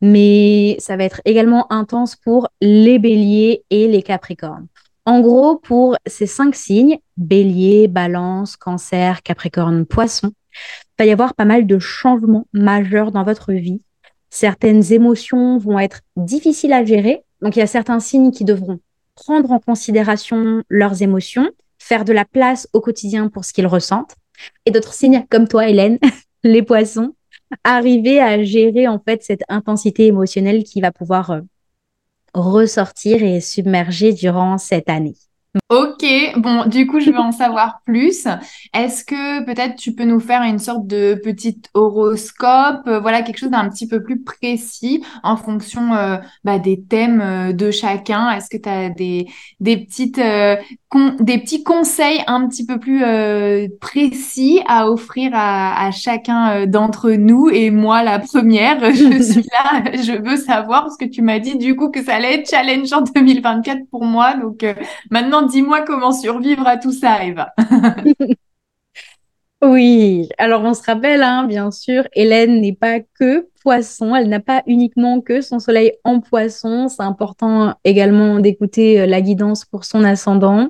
Mais 0.00 0.74
ça 0.80 0.96
va 0.96 1.04
être 1.04 1.20
également 1.24 1.72
intense 1.72 2.16
pour 2.16 2.48
les 2.60 2.98
béliers 2.98 3.62
et 3.70 3.86
les 3.86 4.02
capricornes. 4.02 4.66
En 5.06 5.20
gros, 5.20 5.54
pour 5.54 5.96
ces 6.04 6.26
cinq 6.26 6.56
signes, 6.56 6.98
bélier, 7.16 7.86
balance, 7.86 8.56
cancer, 8.56 9.22
capricorne, 9.22 9.86
poisson, 9.86 10.32
il 10.98 11.04
va 11.04 11.06
y 11.06 11.12
avoir 11.12 11.34
pas 11.34 11.44
mal 11.44 11.68
de 11.68 11.78
changements 11.78 12.48
majeurs 12.52 13.12
dans 13.12 13.22
votre 13.22 13.52
vie. 13.52 13.80
Certaines 14.28 14.92
émotions 14.92 15.56
vont 15.58 15.78
être 15.78 16.00
difficiles 16.16 16.72
à 16.72 16.84
gérer 16.84 17.22
donc, 17.42 17.56
il 17.56 17.58
y 17.58 17.62
a 17.62 17.66
certains 17.66 18.00
signes 18.00 18.30
qui 18.30 18.44
devront 18.44 18.78
prendre 19.16 19.50
en 19.50 19.58
considération 19.58 20.62
leurs 20.68 21.02
émotions, 21.02 21.50
faire 21.78 22.04
de 22.04 22.12
la 22.12 22.24
place 22.24 22.68
au 22.72 22.80
quotidien 22.80 23.28
pour 23.28 23.44
ce 23.44 23.52
qu'ils 23.52 23.66
ressentent. 23.66 24.14
Et 24.64 24.70
d'autres 24.70 24.94
signes, 24.94 25.26
comme 25.28 25.48
toi, 25.48 25.68
Hélène, 25.68 25.98
les 26.44 26.62
poissons, 26.62 27.14
arriver 27.64 28.20
à 28.20 28.42
gérer 28.44 28.86
en 28.86 29.00
fait 29.00 29.22
cette 29.22 29.42
intensité 29.48 30.06
émotionnelle 30.06 30.62
qui 30.62 30.80
va 30.80 30.92
pouvoir 30.92 31.30
euh, 31.32 31.40
ressortir 32.32 33.22
et 33.22 33.40
submerger 33.40 34.12
durant 34.12 34.56
cette 34.56 34.88
année. 34.88 35.16
Ok, 35.68 36.02
bon, 36.36 36.64
du 36.66 36.86
coup, 36.86 36.98
je 36.98 37.10
veux 37.10 37.18
en 37.18 37.30
savoir 37.30 37.80
plus. 37.84 38.26
Est-ce 38.72 39.04
que 39.04 39.44
peut-être 39.44 39.76
tu 39.76 39.94
peux 39.94 40.04
nous 40.04 40.20
faire 40.20 40.42
une 40.42 40.58
sorte 40.58 40.86
de 40.86 41.14
petit 41.22 41.60
horoscope, 41.74 42.86
euh, 42.86 43.00
voilà, 43.00 43.20
quelque 43.20 43.38
chose 43.38 43.50
d'un 43.50 43.68
petit 43.68 43.86
peu 43.86 44.02
plus 44.02 44.22
précis 44.22 45.04
en 45.22 45.36
fonction 45.36 45.92
euh, 45.94 46.16
bah, 46.42 46.58
des 46.58 46.82
thèmes 46.82 47.20
euh, 47.20 47.52
de 47.52 47.70
chacun? 47.70 48.30
Est-ce 48.30 48.48
que 48.48 48.56
tu 48.56 48.68
as 48.68 48.88
des, 48.88 49.26
des, 49.60 49.76
petites, 49.76 50.16
des 50.16 51.38
petits 51.38 51.62
conseils 51.62 52.22
un 52.26 52.48
petit 52.48 52.64
peu 52.64 52.78
plus 52.78 53.02
précis 53.78 54.60
à 54.66 54.90
offrir 54.90 55.32
à, 55.34 55.86
à 55.86 55.90
chacun 55.90 56.66
d'entre 56.66 57.10
nous? 57.10 57.50
Et 57.50 57.70
moi, 57.70 58.02
la 58.02 58.18
première, 58.20 58.80
je 58.94 59.22
suis 59.22 59.44
là, 59.52 59.84
je 59.96 60.12
veux 60.12 60.38
savoir, 60.38 60.84
parce 60.84 60.96
que 60.96 61.04
tu 61.04 61.20
m'as 61.20 61.40
dit 61.40 61.58
du 61.58 61.76
coup 61.76 61.90
que 61.90 62.02
ça 62.02 62.14
allait 62.14 62.36
être 62.36 62.48
challenge 62.48 62.90
en 62.94 63.02
2024 63.02 63.80
pour 63.90 64.04
moi. 64.04 64.34
Donc 64.34 64.64
maintenant, 65.10 65.41
dis-moi 65.46 65.82
comment 65.82 66.12
survivre 66.12 66.66
à 66.66 66.76
tout 66.76 66.92
ça, 66.92 67.24
Eva. 67.24 67.52
oui, 69.62 70.28
alors 70.38 70.62
on 70.62 70.74
se 70.74 70.82
rappelle, 70.82 71.22
hein, 71.22 71.44
bien 71.44 71.70
sûr, 71.70 72.06
Hélène 72.14 72.60
n'est 72.60 72.74
pas 72.74 73.00
que 73.00 73.48
poisson, 73.62 74.14
elle 74.14 74.28
n'a 74.28 74.40
pas 74.40 74.62
uniquement 74.66 75.20
que 75.20 75.40
son 75.40 75.58
soleil 75.58 75.92
en 76.04 76.20
poisson. 76.20 76.88
C'est 76.88 77.02
important 77.02 77.74
également 77.84 78.40
d'écouter 78.40 79.00
euh, 79.00 79.06
la 79.06 79.20
guidance 79.20 79.64
pour 79.64 79.84
son 79.84 80.04
ascendant 80.04 80.68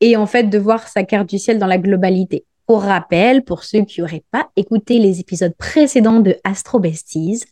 et 0.00 0.16
en 0.16 0.26
fait 0.26 0.44
de 0.44 0.58
voir 0.58 0.88
sa 0.88 1.04
carte 1.04 1.28
du 1.28 1.38
ciel 1.38 1.58
dans 1.58 1.66
la 1.66 1.78
globalité. 1.78 2.44
Pour 2.66 2.82
rappel, 2.82 3.44
pour 3.44 3.62
ceux 3.62 3.82
qui 3.82 4.00
n'auraient 4.00 4.24
pas 4.30 4.48
écouté 4.56 4.98
les 4.98 5.20
épisodes 5.20 5.54
précédents 5.56 6.20
de 6.20 6.36
Astro 6.42 6.80
Besties, 6.80 7.44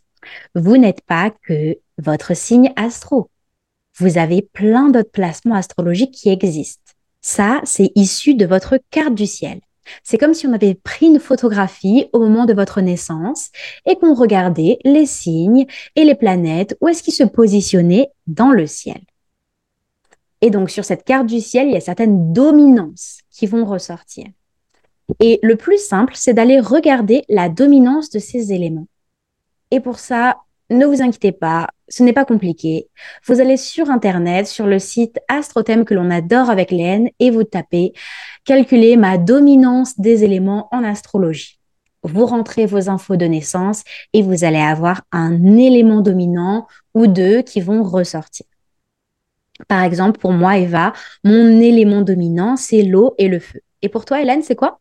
vous 0.55 0.77
n'êtes 0.77 1.01
pas 1.01 1.31
que 1.47 1.77
votre 1.97 2.35
signe 2.35 2.73
astro 2.75 3.29
vous 3.97 4.17
avez 4.17 4.41
plein 4.41 4.89
d'autres 4.89 5.11
placements 5.11 5.55
astrologiques 5.55 6.11
qui 6.11 6.29
existent. 6.29 6.93
Ça, 7.21 7.61
c'est 7.63 7.91
issu 7.95 8.35
de 8.35 8.45
votre 8.45 8.77
carte 8.91 9.15
du 9.15 9.25
ciel. 9.25 9.61
C'est 10.03 10.17
comme 10.17 10.33
si 10.33 10.47
on 10.47 10.53
avait 10.53 10.73
pris 10.73 11.07
une 11.07 11.19
photographie 11.19 12.07
au 12.11 12.19
moment 12.19 12.45
de 12.45 12.53
votre 12.53 12.81
naissance 12.81 13.49
et 13.85 13.95
qu'on 13.95 14.13
regardait 14.13 14.79
les 14.83 15.05
signes 15.05 15.65
et 15.95 16.03
les 16.03 16.15
planètes, 16.15 16.75
où 16.81 16.87
est-ce 16.87 17.03
qu'ils 17.03 17.13
se 17.13 17.23
positionnaient 17.23 18.09
dans 18.27 18.51
le 18.51 18.67
ciel. 18.67 19.01
Et 20.41 20.49
donc 20.49 20.69
sur 20.69 20.85
cette 20.85 21.03
carte 21.03 21.27
du 21.27 21.39
ciel, 21.39 21.67
il 21.67 21.73
y 21.73 21.77
a 21.77 21.81
certaines 21.81 22.33
dominances 22.33 23.19
qui 23.31 23.47
vont 23.47 23.65
ressortir. 23.65 24.25
Et 25.19 25.39
le 25.43 25.55
plus 25.55 25.77
simple, 25.77 26.13
c'est 26.15 26.33
d'aller 26.33 26.59
regarder 26.59 27.23
la 27.29 27.49
dominance 27.49 28.09
de 28.09 28.19
ces 28.19 28.53
éléments. 28.53 28.87
Et 29.71 29.79
pour 29.79 29.99
ça, 29.99 30.37
ne 30.69 30.85
vous 30.85 31.01
inquiétez 31.01 31.31
pas, 31.31 31.67
ce 31.87 32.03
n'est 32.03 32.13
pas 32.13 32.25
compliqué. 32.25 32.87
Vous 33.25 33.39
allez 33.39 33.57
sur 33.57 33.89
Internet, 33.89 34.47
sur 34.47 34.65
le 34.65 34.79
site 34.79 35.19
Astrothème 35.27 35.85
que 35.85 35.93
l'on 35.93 36.09
adore 36.09 36.49
avec 36.49 36.71
Léenne, 36.71 37.09
et 37.19 37.31
vous 37.31 37.43
tapez 37.43 37.93
calculer 38.43 38.97
ma 38.97 39.17
dominance 39.17 39.99
des 39.99 40.23
éléments 40.23 40.67
en 40.71 40.83
astrologie. 40.83 41.59
Vous 42.03 42.25
rentrez 42.25 42.65
vos 42.65 42.89
infos 42.89 43.15
de 43.15 43.25
naissance 43.25 43.83
et 44.13 44.21
vous 44.21 44.43
allez 44.43 44.59
avoir 44.59 45.01
un 45.11 45.57
élément 45.57 46.01
dominant 46.01 46.67
ou 46.93 47.07
deux 47.07 47.41
qui 47.41 47.61
vont 47.61 47.81
ressortir. 47.81 48.45
Par 49.67 49.83
exemple, 49.83 50.19
pour 50.19 50.31
moi, 50.31 50.57
Eva, 50.57 50.93
mon 51.23 51.59
élément 51.61 52.01
dominant, 52.01 52.57
c'est 52.57 52.83
l'eau 52.83 53.15
et 53.17 53.27
le 53.27 53.39
feu. 53.39 53.61
Et 53.81 53.89
pour 53.89 54.05
toi, 54.05 54.21
Hélène, 54.21 54.43
c'est 54.43 54.55
quoi? 54.55 54.79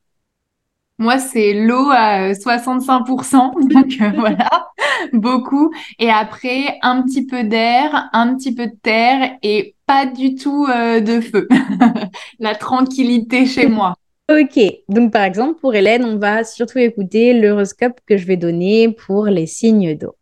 Moi, 0.98 1.18
c'est 1.18 1.54
l'eau 1.54 1.90
à 1.90 2.32
65%, 2.32 3.68
donc 3.72 4.00
euh, 4.00 4.12
voilà, 4.16 4.68
beaucoup. 5.12 5.72
Et 5.98 6.10
après, 6.10 6.78
un 6.82 7.02
petit 7.02 7.26
peu 7.26 7.42
d'air, 7.42 8.08
un 8.12 8.36
petit 8.36 8.54
peu 8.54 8.66
de 8.66 8.76
terre 8.82 9.36
et 9.42 9.74
pas 9.86 10.06
du 10.06 10.36
tout 10.36 10.66
euh, 10.66 11.00
de 11.00 11.20
feu. 11.20 11.48
La 12.38 12.54
tranquillité 12.54 13.46
chez 13.46 13.66
moi. 13.66 13.96
Ok, 14.30 14.58
donc 14.88 15.12
par 15.12 15.24
exemple, 15.24 15.60
pour 15.60 15.74
Hélène, 15.74 16.04
on 16.04 16.16
va 16.16 16.44
surtout 16.44 16.78
écouter 16.78 17.38
l'horoscope 17.38 18.00
que 18.06 18.16
je 18.16 18.24
vais 18.24 18.38
donner 18.38 18.90
pour 18.90 19.26
les 19.26 19.46
signes 19.46 19.96
d'eau. 19.98 20.16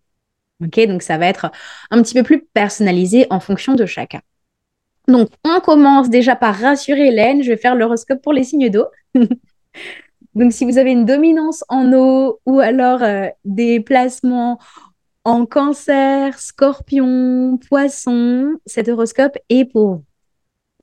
Ok, 0.64 0.80
donc 0.86 1.02
ça 1.02 1.18
va 1.18 1.26
être 1.26 1.52
un 1.90 2.02
petit 2.02 2.14
peu 2.14 2.22
plus 2.22 2.44
personnalisé 2.52 3.26
en 3.30 3.40
fonction 3.40 3.74
de 3.74 3.86
chacun. 3.86 4.20
Donc, 5.06 5.28
on 5.44 5.60
commence 5.60 6.08
déjà 6.08 6.34
par 6.34 6.54
rassurer 6.54 7.08
Hélène. 7.08 7.42
Je 7.42 7.50
vais 7.50 7.56
faire 7.56 7.74
l'horoscope 7.74 8.22
pour 8.22 8.32
les 8.32 8.44
signes 8.44 8.70
d'eau. 8.70 8.86
Donc, 10.34 10.52
si 10.52 10.64
vous 10.64 10.78
avez 10.78 10.92
une 10.92 11.04
dominance 11.04 11.64
en 11.68 11.92
eau 11.92 12.40
ou 12.46 12.60
alors 12.60 13.02
euh, 13.02 13.26
des 13.44 13.80
placements 13.80 14.58
en 15.24 15.46
cancer, 15.46 16.38
scorpion, 16.38 17.58
poisson, 17.68 18.54
cet 18.66 18.88
horoscope 18.88 19.36
est 19.48 19.64
pour, 19.64 20.02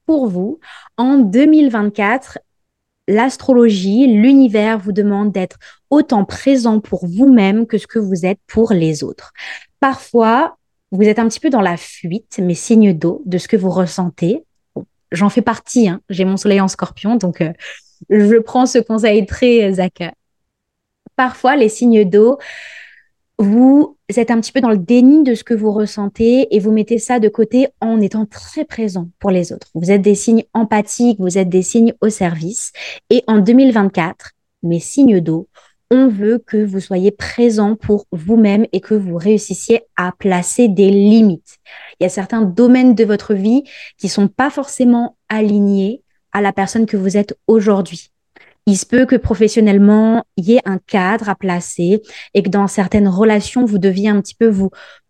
pour 0.06 0.28
vous. 0.28 0.60
En 0.98 1.18
2024, 1.18 2.40
l'astrologie, 3.08 4.08
l'univers 4.08 4.78
vous 4.78 4.92
demande 4.92 5.32
d'être 5.32 5.58
autant 5.90 6.24
présent 6.26 6.80
pour 6.80 7.06
vous-même 7.06 7.66
que 7.66 7.78
ce 7.78 7.88
que 7.88 8.00
vous 8.00 8.26
êtes 8.26 8.40
pour 8.48 8.72
les 8.72 9.04
autres. 9.04 9.34
Parfois, 9.80 10.58
vous 10.92 11.04
êtes 11.04 11.20
un 11.20 11.28
petit 11.28 11.40
peu 11.40 11.50
dans 11.50 11.62
la 11.62 11.76
fuite, 11.76 12.40
mes 12.40 12.56
signes 12.56 12.94
d'eau, 12.94 13.22
de 13.26 13.38
ce 13.38 13.48
que 13.48 13.58
vous 13.58 13.70
ressentez. 13.70 14.46
J'en 15.12 15.30
fais 15.30 15.42
partie, 15.42 15.90
hein. 15.90 16.02
j'ai 16.10 16.24
mon 16.24 16.38
soleil 16.38 16.62
en 16.62 16.68
scorpion, 16.68 17.16
donc 17.16 17.42
euh, 17.42 17.52
je 18.10 18.38
prends 18.38 18.66
ce 18.66 18.80
conseil 18.80 19.26
très 19.26 19.80
à 19.80 19.90
Parfois, 21.16 21.56
les 21.56 21.70
signes 21.70 22.10
d'eau, 22.10 22.38
vous 23.38 23.98
êtes 24.16 24.32
un 24.32 24.40
petit 24.40 24.52
peu 24.52 24.62
dans 24.62 24.70
le 24.70 24.78
déni 24.78 25.24
de 25.24 25.34
ce 25.34 25.44
que 25.44 25.54
vous 25.54 25.72
ressentez 25.72 26.54
et 26.54 26.60
vous 26.60 26.72
mettez 26.72 26.98
ça 26.98 27.20
de 27.20 27.30
côté 27.30 27.70
en 27.80 28.02
étant 28.02 28.26
très 28.26 28.66
présent 28.66 29.10
pour 29.20 29.32
les 29.32 29.54
autres. 29.54 29.68
Vous 29.76 29.92
êtes 29.92 30.02
des 30.02 30.16
signes 30.16 30.44
empathiques, 30.54 31.20
vous 31.20 31.38
êtes 31.38 31.50
des 31.50 31.62
signes 31.62 31.94
au 32.02 32.10
service. 32.10 32.74
Et 33.10 33.24
en 33.28 33.40
2024, 33.40 34.32
mes 34.64 34.80
signes 34.80 35.22
d'eau, 35.22 35.48
on 35.92 36.08
veut 36.08 36.38
que 36.46 36.58
vous 36.58 36.80
soyez 36.80 37.12
présent 37.12 37.76
pour 37.76 38.06
vous-même 38.12 38.66
et 38.74 38.82
que 38.82 38.94
vous 38.94 39.18
réussissiez 39.18 39.82
à 39.96 40.12
placer 40.12 40.68
des 40.68 40.90
limites. 40.90 41.58
Il 42.00 42.04
y 42.04 42.06
a 42.06 42.10
certains 42.10 42.42
domaines 42.42 42.94
de 42.94 43.06
votre 43.06 43.34
vie 43.34 43.64
qui 43.98 44.10
sont 44.10 44.28
pas 44.28 44.50
forcément 44.50 45.18
alignés 45.30 46.04
à 46.32 46.42
la 46.42 46.54
personne 46.54 46.86
que 46.86 46.98
vous 46.98 47.18
êtes 47.18 47.38
aujourd'hui. 47.48 48.12
Il 48.66 48.78
se 48.78 48.86
peut 48.86 49.06
que 49.06 49.16
professionnellement, 49.16 50.24
il 50.38 50.46
y 50.46 50.56
ait 50.56 50.62
un 50.66 50.78
cadre 50.78 51.30
à 51.30 51.36
placer 51.36 52.02
et 52.34 52.44
que 52.44 52.50
dans 52.50 52.68
certaines 52.68 53.08
relations, 53.08 53.66
vous 53.66 53.80
deviez 53.80 54.10
un 54.10 54.22
petit 54.22 54.36
peu 54.36 54.48
vous 54.48 54.70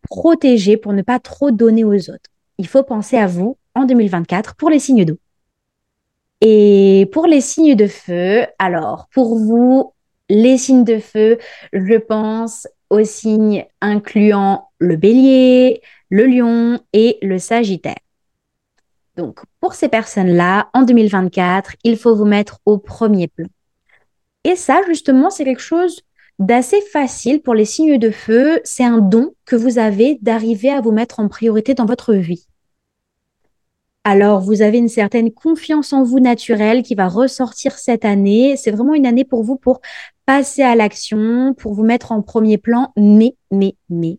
protéger 0.09 0.77
pour 0.77 0.93
ne 0.93 1.01
pas 1.01 1.19
trop 1.19 1.51
donner 1.51 1.83
aux 1.83 2.09
autres. 2.09 2.29
Il 2.57 2.67
faut 2.67 2.83
penser 2.83 3.17
à 3.17 3.27
vous 3.27 3.57
en 3.75 3.85
2024 3.85 4.55
pour 4.55 4.69
les 4.69 4.79
signes 4.79 5.05
d'eau. 5.05 5.17
Et 6.41 7.09
pour 7.11 7.27
les 7.27 7.41
signes 7.41 7.75
de 7.75 7.87
feu, 7.87 8.45
alors 8.59 9.09
pour 9.13 9.37
vous, 9.37 9.93
les 10.29 10.57
signes 10.57 10.85
de 10.85 10.99
feu, 10.99 11.37
je 11.73 11.97
pense 11.97 12.67
aux 12.89 13.03
signes 13.03 13.65
incluant 13.81 14.69
le 14.77 14.95
bélier, 14.95 15.81
le 16.09 16.25
lion 16.25 16.79
et 16.93 17.17
le 17.21 17.39
sagittaire. 17.39 17.97
Donc, 19.19 19.41
pour 19.59 19.73
ces 19.73 19.89
personnes-là, 19.89 20.69
en 20.73 20.83
2024, 20.83 21.73
il 21.83 21.97
faut 21.97 22.15
vous 22.15 22.23
mettre 22.23 22.59
au 22.65 22.77
premier 22.77 23.27
plan. 23.27 23.47
Et 24.45 24.55
ça, 24.55 24.79
justement, 24.87 25.29
c'est 25.29 25.43
quelque 25.43 25.61
chose 25.61 26.03
d'assez 26.39 26.79
facile 26.93 27.41
pour 27.41 27.53
les 27.53 27.65
signes 27.65 27.97
de 27.97 28.11
feu. 28.11 28.61
C'est 28.63 28.85
un 28.85 28.99
don 28.99 29.33
que 29.43 29.57
vous 29.57 29.77
avez 29.77 30.17
d'arriver 30.21 30.69
à 30.69 30.79
vous 30.79 30.93
mettre 30.93 31.19
en 31.19 31.27
priorité 31.27 31.73
dans 31.73 31.85
votre 31.85 32.13
vie. 32.13 32.47
Alors, 34.05 34.39
vous 34.39 34.61
avez 34.61 34.77
une 34.77 34.87
certaine 34.87 35.33
confiance 35.33 35.91
en 35.91 36.03
vous 36.03 36.21
naturelle 36.21 36.81
qui 36.81 36.95
va 36.95 37.09
ressortir 37.09 37.77
cette 37.77 38.05
année. 38.05 38.55
C'est 38.55 38.71
vraiment 38.71 38.93
une 38.93 39.05
année 39.05 39.25
pour 39.25 39.43
vous 39.43 39.57
pour 39.57 39.81
passer 40.25 40.61
à 40.61 40.75
l'action, 40.75 41.53
pour 41.55 41.73
vous 41.73 41.83
mettre 41.83 42.13
en 42.13 42.21
premier 42.21 42.57
plan. 42.57 42.93
Mais, 42.95 43.35
mais, 43.51 43.75
mais, 43.89 44.17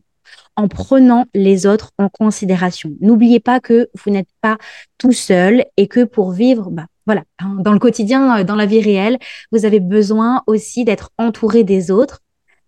en 0.61 0.69
prenant 0.69 1.25
les 1.35 1.67
autres 1.67 1.90
en 1.99 2.11
considération. 2.11 2.90
N'oubliez 3.00 3.40
pas 3.40 3.61
que 3.61 3.88
vous 3.95 4.11
n'êtes 4.11 4.29
pas 4.43 4.59
tout 4.99 5.12
seul 5.12 5.64
et 5.79 5.88
que 5.88 6.05
pour 6.05 6.33
vivre, 6.33 6.71
bah, 6.71 6.87
voilà, 7.07 7.25
hein, 7.38 7.57
dans 7.61 7.73
le 7.73 7.79
quotidien, 7.79 8.40
euh, 8.40 8.45
dans 8.45 8.57
la 8.57 8.67
vie 8.67 8.83
réelle, 8.83 9.19
vous 9.52 9.64
avez 9.64 9.81
besoin 9.81 10.43
aussi 10.47 10.85
d'être 10.85 11.11
entouré 11.17 11.64
des 11.64 11.90
autres. 11.90 12.21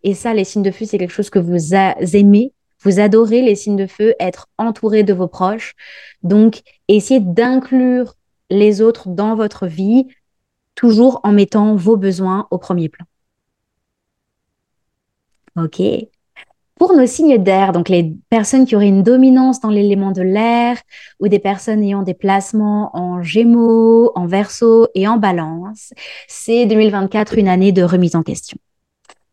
Et 0.02 0.14
ça, 0.14 0.32
les 0.32 0.44
signes 0.44 0.62
de 0.62 0.70
feu, 0.70 0.86
c'est 0.86 0.96
quelque 0.96 1.12
chose 1.12 1.28
que 1.30 1.38
vous 1.38 1.74
aimez, 1.74 2.52
vous 2.82 2.98
adorez 2.98 3.42
les 3.42 3.54
signes 3.54 3.76
de 3.76 3.86
feu, 3.86 4.14
être 4.18 4.48
entouré 4.56 5.02
de 5.02 5.12
vos 5.12 5.28
proches. 5.28 5.74
Donc, 6.22 6.62
essayez 6.88 7.20
d'inclure 7.20 8.14
les 8.50 8.80
autres 8.80 9.10
dans 9.10 9.36
votre 9.36 9.66
vie, 9.66 10.06
toujours 10.74 11.20
en 11.24 11.32
mettant 11.32 11.76
vos 11.76 11.96
besoins 11.96 12.48
au 12.50 12.58
premier 12.58 12.88
plan. 12.88 13.04
OK. 15.56 16.11
Pour 16.82 16.94
nos 16.94 17.06
signes 17.06 17.38
d'air, 17.38 17.70
donc 17.70 17.88
les 17.88 18.12
personnes 18.28 18.66
qui 18.66 18.74
auraient 18.74 18.88
une 18.88 19.04
dominance 19.04 19.60
dans 19.60 19.68
l'élément 19.68 20.10
de 20.10 20.20
l'air 20.20 20.78
ou 21.20 21.28
des 21.28 21.38
personnes 21.38 21.80
ayant 21.80 22.02
des 22.02 22.12
placements 22.12 22.90
en 22.92 23.22
gémeaux, 23.22 24.10
en 24.16 24.26
verso 24.26 24.88
et 24.96 25.06
en 25.06 25.16
balance, 25.16 25.94
c'est 26.26 26.66
2024 26.66 27.38
une 27.38 27.46
année 27.46 27.70
de 27.70 27.84
remise 27.84 28.16
en 28.16 28.24
question. 28.24 28.58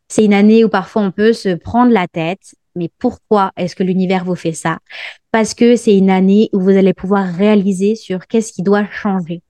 C'est 0.07 0.23
une 0.23 0.35
année 0.35 0.63
où 0.63 0.69
parfois 0.69 1.01
on 1.01 1.09
peut 1.09 1.33
se 1.33 1.55
prendre 1.55 1.91
la 1.91 2.07
tête, 2.07 2.53
mais 2.75 2.91
pourquoi 2.99 3.51
est-ce 3.57 3.75
que 3.75 3.81
l'univers 3.81 4.25
vous 4.25 4.35
fait 4.35 4.53
ça? 4.53 4.77
Parce 5.31 5.55
que 5.55 5.75
c'est 5.75 5.97
une 5.97 6.11
année 6.11 6.51
où 6.53 6.59
vous 6.59 6.77
allez 6.77 6.93
pouvoir 6.93 7.25
réaliser 7.25 7.95
sur 7.95 8.27
qu'est-ce 8.27 8.53
qui 8.53 8.61
doit 8.61 8.85
changer 8.91 9.41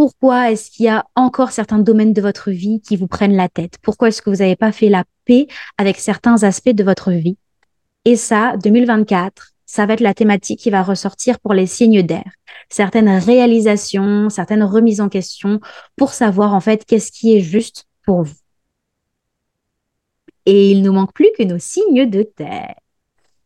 pourquoi 0.00 0.50
est-ce 0.50 0.70
qu'il 0.70 0.86
y 0.86 0.88
a 0.88 1.04
encore 1.14 1.50
certains 1.50 1.78
domaines 1.78 2.14
de 2.14 2.22
votre 2.22 2.50
vie 2.50 2.80
qui 2.80 2.96
vous 2.96 3.06
prennent 3.06 3.36
la 3.36 3.50
tête? 3.50 3.74
Pourquoi 3.82 4.08
est-ce 4.08 4.22
que 4.22 4.30
vous 4.30 4.36
n'avez 4.36 4.56
pas 4.56 4.72
fait 4.72 4.88
la 4.88 5.04
paix 5.26 5.46
avec 5.76 5.98
certains 5.98 6.42
aspects 6.42 6.70
de 6.70 6.82
votre 6.82 7.10
vie? 7.10 7.36
Et 8.06 8.16
ça, 8.16 8.54
2024, 8.64 9.50
ça 9.66 9.84
va 9.84 9.92
être 9.92 10.00
la 10.00 10.14
thématique 10.14 10.60
qui 10.60 10.70
va 10.70 10.82
ressortir 10.82 11.38
pour 11.38 11.52
les 11.52 11.66
signes 11.66 12.02
d'air. 12.02 12.24
Certaines 12.70 13.10
réalisations, 13.10 14.30
certaines 14.30 14.62
remises 14.62 15.02
en 15.02 15.10
question 15.10 15.60
pour 15.96 16.14
savoir 16.14 16.54
en 16.54 16.60
fait 16.60 16.86
qu'est-ce 16.86 17.12
qui 17.12 17.36
est 17.36 17.40
juste 17.40 17.84
pour 18.06 18.22
vous. 18.22 18.38
Et 20.46 20.70
il 20.70 20.80
ne 20.80 20.88
manque 20.88 21.12
plus 21.12 21.28
que 21.36 21.42
nos 21.42 21.58
signes 21.58 22.08
de 22.08 22.22
terre. 22.22 22.74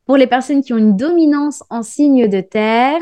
Pour 0.04 0.16
les 0.16 0.28
personnes 0.28 0.62
qui 0.62 0.72
ont 0.72 0.78
une 0.78 0.96
dominance 0.96 1.64
en 1.68 1.82
signes 1.82 2.28
de 2.28 2.42
terre, 2.42 3.00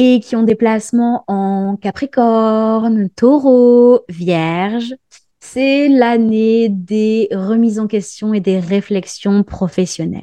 et 0.00 0.20
qui 0.20 0.36
ont 0.36 0.44
des 0.44 0.54
placements 0.54 1.24
en 1.26 1.76
Capricorne, 1.76 3.10
Taureau, 3.16 4.04
Vierge. 4.08 4.94
C'est 5.40 5.88
l'année 5.88 6.68
des 6.68 7.26
remises 7.32 7.80
en 7.80 7.88
question 7.88 8.32
et 8.32 8.38
des 8.38 8.60
réflexions 8.60 9.42
professionnelles. 9.42 10.22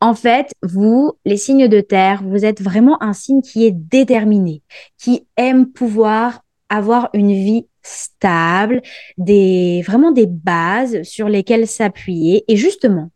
En 0.00 0.12
fait, 0.12 0.50
vous, 0.64 1.12
les 1.24 1.36
signes 1.36 1.68
de 1.68 1.80
terre, 1.80 2.24
vous 2.24 2.44
êtes 2.44 2.60
vraiment 2.60 3.00
un 3.00 3.12
signe 3.12 3.42
qui 3.42 3.64
est 3.64 3.70
déterminé, 3.70 4.62
qui 4.96 5.28
aime 5.36 5.66
pouvoir 5.66 6.40
avoir 6.68 7.10
une 7.14 7.32
vie 7.32 7.68
stable, 7.82 8.82
vraiment 9.16 10.10
des 10.10 10.26
bases 10.26 11.04
sur 11.04 11.28
lesquelles 11.28 11.68
s'appuyer. 11.68 12.42
Et 12.48 12.56
justement, 12.56 13.12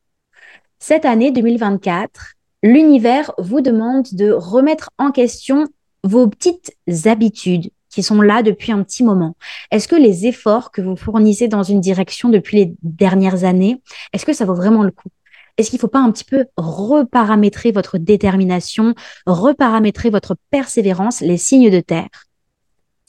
cette 0.78 1.04
année 1.04 1.32
2024, 1.32 2.34
l'univers 2.62 3.32
vous 3.38 3.60
demande 3.60 4.06
de 4.12 4.30
remettre 4.30 4.90
en 4.98 5.10
question 5.10 5.66
vos 6.04 6.26
petites 6.28 6.72
habitudes 7.04 7.70
qui 7.90 8.02
sont 8.02 8.22
là 8.22 8.42
depuis 8.42 8.72
un 8.72 8.82
petit 8.82 9.04
moment. 9.04 9.36
Est-ce 9.70 9.86
que 9.86 9.96
les 9.96 10.26
efforts 10.26 10.70
que 10.70 10.80
vous 10.80 10.96
fournissez 10.96 11.48
dans 11.48 11.62
une 11.62 11.80
direction 11.80 12.30
depuis 12.30 12.56
les 12.56 12.74
dernières 12.82 13.44
années, 13.44 13.82
est-ce 14.12 14.24
que 14.24 14.32
ça 14.32 14.46
vaut 14.46 14.54
vraiment 14.54 14.82
le 14.82 14.90
coup? 14.90 15.10
Est-ce 15.58 15.68
qu'il 15.68 15.76
ne 15.76 15.82
faut 15.82 15.88
pas 15.88 15.98
un 15.98 16.10
petit 16.10 16.24
peu 16.24 16.46
reparamétrer 16.56 17.72
votre 17.72 17.98
détermination, 17.98 18.94
reparamétrer 19.26 20.08
votre 20.08 20.36
persévérance, 20.50 21.20
les 21.20 21.36
signes 21.36 21.70
de 21.70 21.80
terre? 21.80 22.08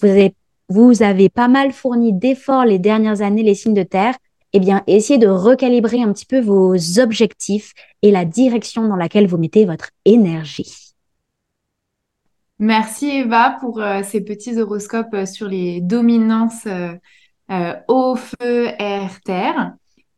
Vous 0.01 0.09
avez, 0.09 0.35
vous 0.67 1.03
avez 1.03 1.29
pas 1.29 1.47
mal 1.47 1.71
fourni 1.71 2.11
d'efforts 2.11 2.65
les 2.65 2.79
dernières 2.79 3.21
années, 3.21 3.43
les 3.43 3.55
signes 3.55 3.73
de 3.73 3.83
terre. 3.83 4.15
Eh 4.53 4.59
bien, 4.59 4.83
essayez 4.87 5.19
de 5.19 5.27
recalibrer 5.27 6.01
un 6.01 6.13
petit 6.13 6.25
peu 6.25 6.39
vos 6.39 6.75
objectifs 6.99 7.73
et 8.01 8.11
la 8.11 8.23
direction 8.23 8.87
dans 8.87 8.95
laquelle 8.95 9.27
vous 9.27 9.37
mettez 9.37 9.65
votre 9.65 9.89
énergie. 10.05 10.93
Merci 12.59 13.09
Eva 13.09 13.57
pour 13.59 13.81
euh, 13.81 14.03
ces 14.03 14.21
petits 14.21 14.59
horoscopes 14.59 15.13
euh, 15.13 15.25
sur 15.25 15.47
les 15.47 15.81
dominances 15.81 16.67
euh, 16.67 17.73
eau, 17.87 18.15
feu, 18.15 18.67
air, 18.79 19.19
terre. 19.25 19.73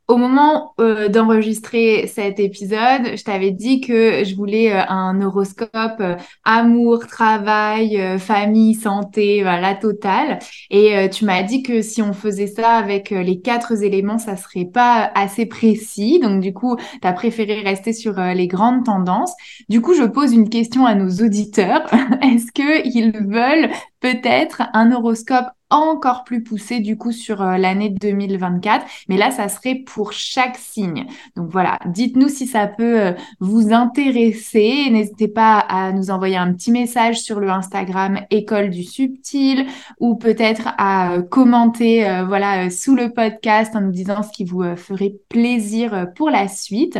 Au 0.08 0.18
moment 0.18 0.76
euh, 0.80 1.10
d'enregistrer 1.10 2.06
cet 2.06 2.40
épisode, 2.40 3.18
je 3.18 3.24
t'avais 3.24 3.50
dit 3.50 3.82
que 3.82 4.24
je 4.24 4.36
voulais 4.36 4.72
euh, 4.72 4.84
un 4.88 5.20
horoscope 5.20 6.00
euh, 6.00 6.16
amour, 6.44 7.08
travail, 7.08 8.20
famille, 8.20 8.76
santé, 8.76 9.42
voilà, 9.42 9.74
totale. 9.74 10.38
Et 10.70 11.10
tu 11.10 11.26
m'as 11.26 11.42
dit 11.42 11.64
que 11.64 11.82
si 11.82 12.04
on 12.04 12.14
faisait 12.14 12.46
ça 12.46 12.74
avec 12.74 13.10
les 13.10 13.42
quatre 13.42 13.82
éléments, 13.84 14.20
ça 14.20 14.38
serait 14.38 14.66
pas 14.66 15.10
assez 15.16 15.48
précis. 15.48 16.20
Donc 16.20 16.40
du 16.40 16.54
coup, 16.54 16.76
tu 17.02 17.08
as 17.08 17.14
préféré 17.14 17.62
rester 17.62 17.92
sur 17.92 18.14
les 18.20 18.48
grandes 18.48 18.86
tendances. 18.86 19.34
Du 19.70 19.82
coup, 19.82 19.96
je 19.96 20.04
pose 20.04 20.34
une 20.34 20.50
question 20.50 20.86
à 20.86 20.94
nos 20.94 21.10
auditeurs. 21.26 21.82
Est-ce 22.22 22.52
qu'ils 22.52 23.12
veulent 23.12 23.72
peut-être 24.02 24.64
un 24.74 24.92
horoscope 24.92 25.48
encore 25.75 26.24
plus 26.24 26.44
poussé 26.44 26.79
du 26.79 26.98
coup 26.98 27.12
sur 27.12 27.41
euh, 27.41 27.58
l'année 27.58 27.89
2024. 27.89 28.86
Mais 29.10 29.17
là, 29.17 29.32
ça 29.32 29.50
serait 29.50 29.75
pour 29.75 30.13
chaque 30.13 30.58
signe. 30.58 31.05
Donc 31.36 31.50
voilà, 31.50 31.79
dites-nous 31.86 32.29
si 32.29 32.48
ça 32.48 32.67
peut 32.67 33.00
euh, 33.00 33.13
vous 33.39 33.74
intéresser. 33.74 34.89
N'hésitez 34.89 35.27
pas 35.27 35.60
à 35.60 35.91
nous 35.91 36.12
envoyer 36.12 36.38
un 36.38 36.53
petit 36.53 36.72
message 36.72 37.20
sur 37.20 37.39
le 37.39 37.50
Instagram 37.50 38.22
École 38.29 38.70
du 38.70 38.84
Subtil 38.84 39.65
ou 40.00 40.15
peut-être 40.15 40.70
à 40.77 41.13
euh, 41.13 41.22
commenter 41.22 42.05
voilà 42.27 42.70
sous 42.70 42.96
le 42.96 43.12
podcast 43.12 43.75
en 43.75 43.82
nous 43.82 43.91
disant 43.91 44.24
ce 44.24 44.32
qui 44.32 44.46
vous 44.46 44.63
ferait 44.75 45.15
plaisir 45.29 46.08
pour 46.15 46.29
la 46.29 46.48
suite. 46.48 47.00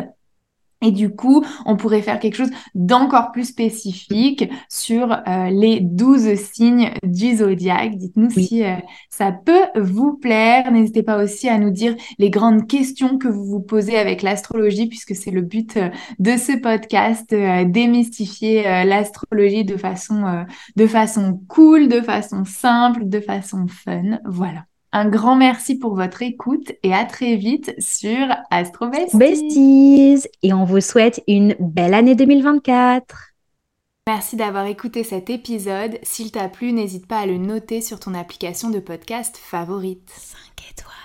Et 0.82 0.92
du 0.92 1.10
coup, 1.10 1.44
on 1.66 1.78
pourrait 1.78 2.02
faire 2.02 2.20
quelque 2.20 2.36
chose 2.36 2.52
d'encore 2.76 3.32
plus 3.32 3.46
spécifique 3.46 4.50
sur 4.70 5.12
euh, 5.12 5.50
les 5.50 5.80
12 5.80 6.36
signes 6.36 6.92
du 7.04 7.38
zodiaque. 7.38 7.96
Dites-nous 7.96 8.30
si 8.30 8.64
euh, 8.64 8.76
ça 9.10 9.32
peut 9.32 9.66
vous 9.76 10.18
plaire. 10.18 10.72
N'hésitez 10.72 11.02
pas 11.02 11.24
aussi 11.24 11.48
à 11.48 11.58
nous 11.58 11.72
dire 11.72 11.96
les 12.20 12.30
grandes 12.30 12.68
questions 12.68 13.18
que 13.18 13.28
vous 13.28 13.46
vous 13.46 13.62
posez 13.62 13.98
avec 13.98 14.22
l'astrologie, 14.22 14.88
puisque 14.88 15.16
c'est 15.16 15.32
le 15.32 15.42
but 15.42 15.78
euh, 15.78 15.90
de 16.20 16.38
ce 16.38 16.58
podcast, 16.58 17.34
démystifier 17.34 18.64
l'astrologie 18.86 19.66
de 19.66 19.78
façon, 19.78 20.46
de 20.76 20.88
façon 20.88 21.40
cool, 21.48 21.88
de 21.88 22.02
façon 22.02 22.44
simple, 22.46 23.08
de 23.08 23.20
façon 23.20 23.66
fun. 23.68 24.20
Voilà. 24.26 24.66
Un 24.98 25.10
grand 25.10 25.36
merci 25.36 25.78
pour 25.78 25.94
votre 25.94 26.22
écoute 26.22 26.72
et 26.82 26.94
à 26.94 27.04
très 27.04 27.36
vite 27.36 27.76
sur 27.80 28.28
Astro 28.50 28.88
Besties. 28.88 30.24
Et 30.42 30.54
on 30.54 30.64
vous 30.64 30.80
souhaite 30.80 31.22
une 31.28 31.54
belle 31.60 31.94
année 31.94 32.16
2024. 32.16 33.34
Merci 34.08 34.38
d'avoir 34.38 34.68
écouté 34.68 35.04
cet 35.04 35.30
épisode. 35.30 36.00
S'il 36.02 36.32
t'a 36.32 36.48
plu, 36.48 36.72
n'hésite 36.72 37.08
pas 37.08 37.20
à 37.20 37.26
le 37.26 37.38
noter 37.38 37.82
sur 37.82 38.00
ton 38.00 38.14
application 38.14 38.70
de 38.70 38.80
podcast 38.80 39.36
favorite. 39.36 40.10
5 40.16 40.72
étoiles. 40.72 41.05